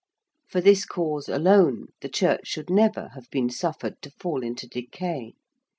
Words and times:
For 0.49 0.61
this 0.61 0.83
cause 0.83 1.29
alone 1.29 1.89
the 2.01 2.09
church 2.09 2.47
should 2.47 2.71
never 2.71 3.09
have 3.09 3.29
been 3.29 3.51
suffered 3.51 4.01
to 4.01 4.09
fall 4.09 4.41
into 4.41 4.67
decay. 4.67 5.35